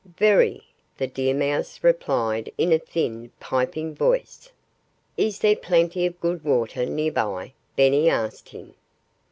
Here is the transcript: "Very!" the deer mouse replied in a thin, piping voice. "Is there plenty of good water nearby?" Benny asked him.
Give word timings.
"Very!" 0.17 0.63
the 0.97 1.05
deer 1.05 1.35
mouse 1.35 1.83
replied 1.83 2.51
in 2.57 2.73
a 2.73 2.79
thin, 2.79 3.29
piping 3.39 3.93
voice. 3.93 4.49
"Is 5.15 5.37
there 5.37 5.55
plenty 5.55 6.07
of 6.07 6.19
good 6.19 6.43
water 6.43 6.87
nearby?" 6.87 7.53
Benny 7.75 8.09
asked 8.09 8.49
him. 8.49 8.73